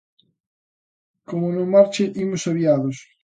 [1.29, 2.97] Como non marche imos aviados